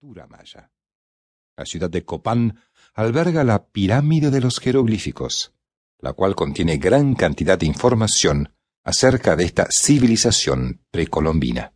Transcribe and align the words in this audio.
La 0.00 1.64
ciudad 1.64 1.90
de 1.90 2.04
Copán 2.04 2.60
alberga 2.94 3.42
la 3.42 3.66
pirámide 3.66 4.30
de 4.30 4.40
los 4.40 4.60
jeroglíficos, 4.60 5.52
la 5.98 6.12
cual 6.12 6.36
contiene 6.36 6.76
gran 6.76 7.16
cantidad 7.16 7.58
de 7.58 7.66
información 7.66 8.54
acerca 8.84 9.34
de 9.34 9.44
esta 9.44 9.66
civilización 9.70 10.84
precolombina. 10.92 11.72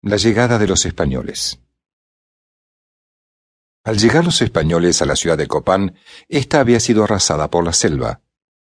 La 0.00 0.16
llegada 0.16 0.58
de 0.58 0.66
los 0.66 0.86
españoles. 0.86 1.60
Al 3.84 3.98
llegar 3.98 4.24
los 4.24 4.40
españoles 4.40 5.02
a 5.02 5.06
la 5.06 5.16
ciudad 5.16 5.36
de 5.36 5.46
Copán, 5.46 5.96
ésta 6.28 6.60
había 6.60 6.80
sido 6.80 7.04
arrasada 7.04 7.50
por 7.50 7.64
la 7.64 7.74
selva, 7.74 8.22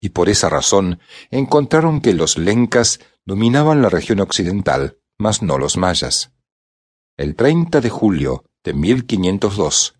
y 0.01 0.09
por 0.09 0.29
esa 0.29 0.49
razón 0.49 0.99
encontraron 1.29 2.01
que 2.01 2.13
los 2.13 2.39
lencas 2.39 2.99
dominaban 3.23 3.83
la 3.83 3.89
región 3.89 4.19
occidental, 4.19 4.97
mas 5.19 5.43
no 5.43 5.59
los 5.59 5.77
mayas. 5.77 6.32
El 7.15 7.35
30 7.35 7.79
de 7.79 7.91
julio 7.91 8.43
de 8.63 8.73
1502, 8.73 9.93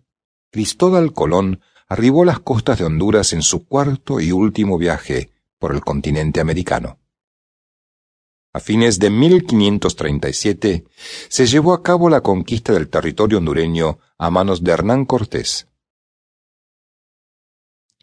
Cristóbal 0.50 1.12
Colón 1.12 1.60
arribó 1.86 2.24
a 2.24 2.26
las 2.26 2.40
costas 2.40 2.80
de 2.80 2.86
Honduras 2.86 3.32
en 3.32 3.42
su 3.42 3.66
cuarto 3.66 4.18
y 4.18 4.32
último 4.32 4.78
viaje 4.78 5.30
por 5.60 5.72
el 5.72 5.80
continente 5.82 6.40
americano. 6.40 6.98
A 8.52 8.58
fines 8.58 8.98
de 8.98 9.10
1537 9.10 10.84
se 11.28 11.46
llevó 11.46 11.72
a 11.72 11.84
cabo 11.84 12.10
la 12.10 12.20
conquista 12.20 12.72
del 12.72 12.88
territorio 12.88 13.38
hondureño 13.38 14.00
a 14.18 14.30
manos 14.30 14.64
de 14.64 14.72
Hernán 14.72 15.04
Cortés. 15.04 15.68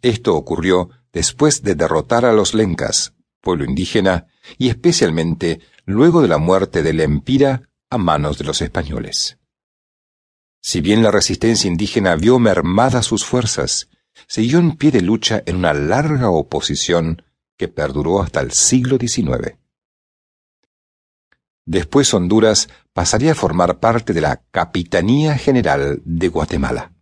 Esto 0.01 0.37
ocurrió 0.37 0.89
después 1.11 1.63
de 1.63 1.75
derrotar 1.75 2.23
a 2.23 2.31
los 2.31 2.53
lencas, 2.53 3.13
pueblo 3.41 3.65
indígena, 3.65 4.27
y 4.57 4.69
especialmente 4.69 5.59
luego 5.83 6.21
de 6.21 6.29
la 6.29 6.37
muerte 6.37 6.81
del 6.81 7.01
Empira 7.01 7.70
a 7.91 7.97
manos 7.97 8.37
de 8.37 8.45
los 8.45 8.61
españoles. 8.61 9.37
Si 10.63 10.79
bien 10.79 11.03
la 11.03 11.11
resistencia 11.11 11.67
indígena 11.67 12.15
vio 12.15 12.39
mermadas 12.39 13.05
sus 13.05 13.25
fuerzas, 13.25 13.89
siguió 14.27 14.59
en 14.59 14.77
pie 14.77 14.91
de 14.91 15.01
lucha 15.01 15.43
en 15.45 15.57
una 15.57 15.73
larga 15.73 16.29
oposición 16.29 17.23
que 17.57 17.67
perduró 17.67 18.21
hasta 18.21 18.39
el 18.39 18.51
siglo 18.51 18.97
XIX. 18.97 19.57
Después 21.65 22.13
Honduras 22.13 22.69
pasaría 22.93 23.33
a 23.33 23.35
formar 23.35 23.79
parte 23.79 24.13
de 24.13 24.21
la 24.21 24.41
Capitanía 24.51 25.37
General 25.37 26.01
de 26.05 26.27
Guatemala. 26.29 26.93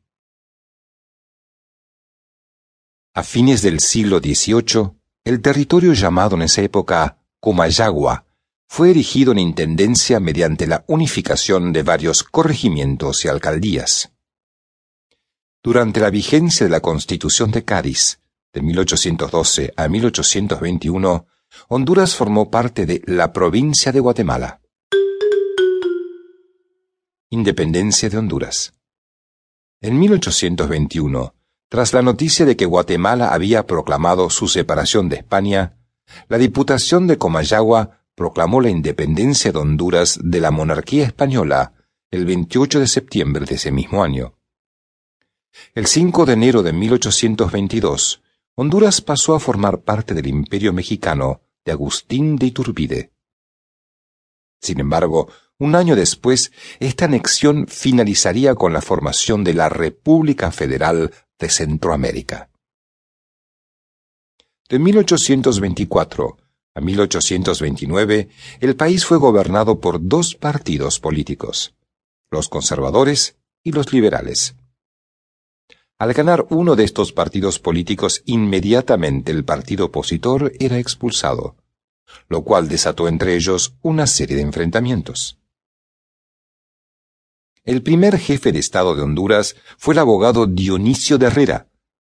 A 3.13 3.23
fines 3.23 3.61
del 3.61 3.79
siglo 3.79 4.19
XVIII, 4.19 4.91
el 5.23 5.41
territorio 5.41 5.93
llamado 5.93 6.35
en 6.35 6.43
esa 6.43 6.61
época 6.61 7.19
Comayagua 7.39 8.25
fue 8.71 8.91
erigido 8.91 9.31
en 9.31 9.39
intendencia 9.39 10.19
mediante 10.19 10.67
la 10.67 10.85
unificación 10.87 11.73
de 11.73 11.81
varios 11.81 12.23
corregimientos 12.23 13.25
y 13.25 13.27
alcaldías. 13.27 14.11
Durante 15.63 15.99
la 15.99 16.11
vigencia 16.11 16.67
de 16.67 16.69
la 16.69 16.79
Constitución 16.79 17.49
de 17.49 17.65
Cádiz, 17.65 18.21
de 18.53 18.61
1812 18.61 19.73
a 19.75 19.87
1821, 19.89 21.25
Honduras 21.67 22.15
formó 22.15 22.51
parte 22.51 22.85
de 22.85 23.01
la 23.07 23.33
provincia 23.33 23.91
de 23.91 23.99
Guatemala. 23.99 24.61
Independencia 27.31 28.07
de 28.07 28.17
Honduras. 28.19 28.73
En 29.81 29.97
1821, 29.97 31.33
tras 31.69 31.91
la 31.93 32.03
noticia 32.03 32.45
de 32.45 32.55
que 32.55 32.65
Guatemala 32.65 33.33
había 33.33 33.65
proclamado 33.65 34.29
su 34.29 34.47
separación 34.47 35.09
de 35.09 35.17
España, 35.17 35.79
la 36.27 36.37
Diputación 36.37 37.07
de 37.07 37.17
Comayagua 37.17 37.98
proclamó 38.19 38.59
la 38.59 38.69
independencia 38.69 39.53
de 39.53 39.59
Honduras 39.59 40.19
de 40.21 40.41
la 40.41 40.51
monarquía 40.51 41.05
española 41.05 41.73
el 42.11 42.25
28 42.25 42.81
de 42.81 42.87
septiembre 42.87 43.45
de 43.45 43.55
ese 43.55 43.71
mismo 43.71 44.03
año. 44.03 44.37
El 45.73 45.87
5 45.87 46.25
de 46.25 46.33
enero 46.33 46.61
de 46.61 46.73
1822, 46.73 48.21
Honduras 48.55 48.99
pasó 48.99 49.35
a 49.35 49.39
formar 49.39 49.83
parte 49.83 50.13
del 50.13 50.27
Imperio 50.27 50.73
mexicano 50.73 51.43
de 51.63 51.71
Agustín 51.71 52.35
de 52.35 52.47
Iturbide. 52.47 53.13
Sin 54.59 54.81
embargo, 54.81 55.31
un 55.57 55.75
año 55.75 55.95
después, 55.95 56.51
esta 56.81 57.05
anexión 57.05 57.67
finalizaría 57.67 58.53
con 58.53 58.73
la 58.73 58.81
formación 58.81 59.45
de 59.45 59.53
la 59.53 59.69
República 59.69 60.51
Federal 60.51 61.13
de 61.39 61.49
Centroamérica. 61.49 62.49
De 64.67 64.77
1824 64.77 66.37
a 66.75 66.81
1829, 66.81 68.29
el 68.59 68.75
país 68.75 69.05
fue 69.05 69.17
gobernado 69.17 69.79
por 69.79 70.07
dos 70.07 70.35
partidos 70.35 70.99
políticos, 70.99 71.73
los 72.31 72.49
conservadores 72.49 73.37
y 73.63 73.71
los 73.71 73.91
liberales. 73.91 74.55
Al 75.97 76.13
ganar 76.13 76.45
uno 76.49 76.75
de 76.75 76.83
estos 76.85 77.11
partidos 77.11 77.59
políticos, 77.59 78.21
inmediatamente 78.25 79.31
el 79.31 79.43
partido 79.43 79.87
opositor 79.87 80.53
era 80.59 80.77
expulsado, 80.77 81.55
lo 82.29 82.43
cual 82.43 82.69
desató 82.69 83.09
entre 83.09 83.35
ellos 83.35 83.73
una 83.81 84.07
serie 84.07 84.37
de 84.37 84.43
enfrentamientos. 84.43 85.37
El 87.65 87.83
primer 87.83 88.17
jefe 88.17 88.53
de 88.53 88.59
Estado 88.59 88.95
de 88.95 89.01
Honduras 89.01 89.57
fue 89.77 89.93
el 89.93 89.99
abogado 89.99 90.47
Dionisio 90.47 91.17
de 91.17 91.25
Herrera, 91.27 91.67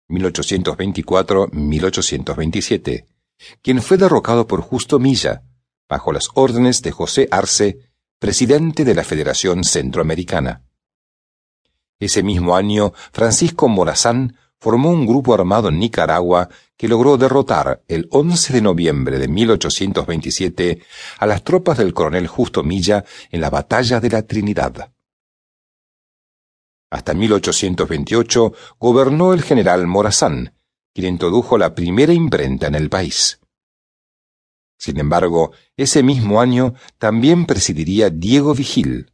1824-1827, 0.10 3.06
quien 3.62 3.82
fue 3.82 3.98
derrocado 3.98 4.48
por 4.48 4.62
Justo 4.62 5.00
Milla, 5.00 5.44
bajo 5.88 6.12
las 6.12 6.30
órdenes 6.34 6.82
de 6.82 6.92
José 6.92 7.28
Arce, 7.32 7.80
presidente 8.20 8.84
de 8.84 8.96
la 8.96 9.04
Federación 9.04 9.64
Centroamericana. 9.64 10.64
Ese 12.00 12.24
mismo 12.24 12.56
año, 12.56 12.94
Francisco 13.12 13.68
Morazán 13.68 14.38
formó 14.60 14.90
un 14.90 15.06
grupo 15.06 15.34
armado 15.34 15.70
en 15.70 15.80
Nicaragua 15.80 16.50
que 16.76 16.88
logró 16.88 17.18
derrotar 17.18 17.84
el 17.88 18.08
11 18.12 18.54
de 18.54 18.62
noviembre 18.62 19.20
de 19.20 19.28
1827 19.28 20.82
a 21.20 21.26
las 21.26 21.44
tropas 21.44 21.78
del 21.78 21.94
coronel 21.94 22.28
Justo 22.28 22.64
Milla 22.64 23.04
en 23.32 23.42
la 23.42 23.50
Batalla 23.50 24.00
de 24.00 24.10
la 24.10 24.24
Trinidad. 24.24 24.92
Hasta 26.90 27.14
1828 27.14 28.54
gobernó 28.80 29.34
el 29.34 29.44
general 29.44 29.88
Morazán, 29.88 30.54
quien 30.98 31.14
introdujo 31.14 31.60
la 31.60 31.76
primera 31.76 32.12
imprenta 32.12 32.66
en 32.66 32.74
el 32.74 32.90
país. 32.90 33.40
Sin 34.80 35.00
embargo, 35.00 35.52
ese 35.76 36.02
mismo 36.02 36.42
año 36.42 36.74
también 36.98 37.46
presidiría 37.46 38.10
Diego 38.10 38.56
Vigil, 38.56 39.12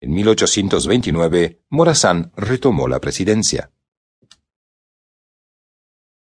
en 0.00 0.14
1829, 0.14 1.60
Morazán 1.68 2.32
retomó 2.34 2.88
la 2.88 2.98
presidencia. 2.98 3.72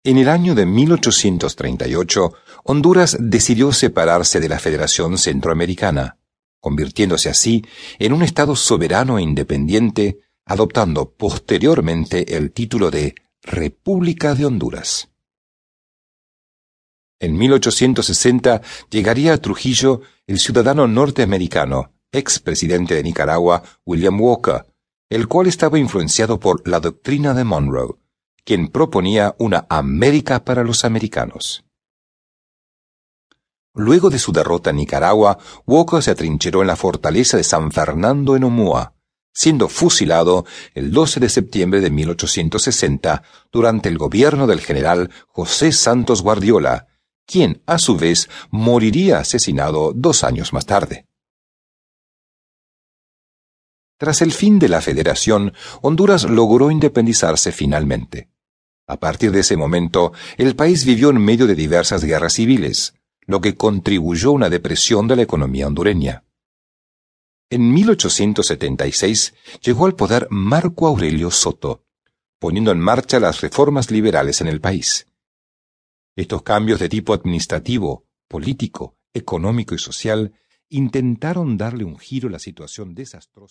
En 0.05 0.17
el 0.17 0.29
año 0.29 0.55
de 0.55 0.65
1838, 0.65 2.33
Honduras 2.63 3.17
decidió 3.19 3.73
separarse 3.73 4.39
de 4.39 4.47
la 4.47 4.59
Federación 4.59 5.17
Centroamericana, 5.17 6.19
convirtiéndose 6.61 7.27
así 7.27 7.65
en 7.99 8.13
un 8.13 8.23
Estado 8.23 8.55
soberano 8.55 9.17
e 9.17 9.23
independiente, 9.23 10.19
adoptando 10.45 11.11
posteriormente 11.11 12.37
el 12.37 12.53
título 12.53 12.91
de 12.91 13.15
República 13.45 14.35
de 14.35 14.45
Honduras. 14.45 15.09
En 17.19 17.37
1860 17.37 18.61
llegaría 18.89 19.33
a 19.33 19.37
Trujillo 19.37 20.01
el 20.27 20.39
ciudadano 20.39 20.87
norteamericano 20.87 21.91
expresidente 22.13 22.95
de 22.95 23.03
Nicaragua, 23.03 23.61
William 23.85 24.19
Walker, 24.21 24.65
el 25.09 25.27
cual 25.27 25.47
estaba 25.47 25.77
influenciado 25.77 26.39
por 26.39 26.65
la 26.67 26.79
doctrina 26.79 27.33
de 27.33 27.43
Monroe, 27.43 27.95
quien 28.45 28.69
proponía 28.69 29.35
una 29.39 29.65
América 29.69 30.45
para 30.45 30.63
los 30.63 30.85
americanos. 30.85 31.65
Luego 33.73 34.09
de 34.09 34.19
su 34.19 34.31
derrota 34.31 34.69
en 34.69 34.77
Nicaragua, 34.77 35.37
Walker 35.65 36.01
se 36.01 36.11
atrincheró 36.11 36.61
en 36.61 36.67
la 36.67 36.77
fortaleza 36.77 37.35
de 37.35 37.43
San 37.43 37.71
Fernando 37.73 38.37
en 38.37 38.45
Omoa, 38.45 38.93
siendo 39.33 39.67
fusilado 39.67 40.45
el 40.73 40.91
12 40.91 41.19
de 41.19 41.29
septiembre 41.29 41.81
de 41.81 41.89
1860 41.89 43.23
durante 43.51 43.89
el 43.89 43.97
gobierno 43.97 44.47
del 44.47 44.61
general 44.61 45.09
José 45.27 45.71
Santos 45.71 46.21
Guardiola, 46.21 46.87
quien 47.25 47.61
a 47.65 47.79
su 47.79 47.97
vez 47.97 48.29
moriría 48.51 49.19
asesinado 49.19 49.91
dos 49.93 50.23
años 50.23 50.53
más 50.53 50.65
tarde. 50.65 51.07
Tras 53.97 54.21
el 54.21 54.33
fin 54.33 54.59
de 54.59 54.69
la 54.69 54.81
federación, 54.81 55.53
Honduras 55.81 56.25
logró 56.25 56.71
independizarse 56.71 57.51
finalmente. 57.51 58.29
A 58.85 58.99
partir 58.99 59.31
de 59.31 59.39
ese 59.39 59.55
momento, 59.55 60.11
el 60.37 60.55
país 60.55 60.83
vivió 60.83 61.09
en 61.09 61.23
medio 61.23 61.47
de 61.47 61.55
diversas 61.55 62.03
guerras 62.03 62.33
civiles, 62.33 62.95
lo 63.21 63.39
que 63.39 63.55
contribuyó 63.55 64.29
a 64.29 64.33
una 64.33 64.49
depresión 64.49 65.07
de 65.07 65.15
la 65.15 65.21
economía 65.21 65.67
hondureña. 65.67 66.25
En 67.53 67.71
1876 67.71 69.35
llegó 69.61 69.85
al 69.85 69.95
poder 69.95 70.25
Marco 70.31 70.87
Aurelio 70.87 71.29
Soto, 71.29 71.83
poniendo 72.39 72.71
en 72.71 72.79
marcha 72.79 73.19
las 73.19 73.41
reformas 73.41 73.91
liberales 73.91 74.41
en 74.41 74.47
el 74.47 74.59
país. 74.59 75.05
Estos 76.15 76.41
cambios 76.41 76.79
de 76.79 76.89
tipo 76.89 77.13
administrativo, 77.13 78.07
político, 78.27 78.97
económico 79.13 79.75
y 79.75 79.77
social 79.77 80.33
intentaron 80.67 81.55
darle 81.55 81.83
un 81.83 81.99
giro 81.99 82.27
a 82.27 82.31
la 82.31 82.39
situación 82.39 82.95
desastrosa 82.95 83.41